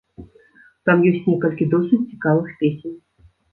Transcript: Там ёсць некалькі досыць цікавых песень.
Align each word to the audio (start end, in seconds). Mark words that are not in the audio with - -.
Там 0.91 1.03
ёсць 1.09 1.27
некалькі 1.31 1.69
досыць 1.75 2.01
цікавых 2.11 2.59
песень. 2.65 2.99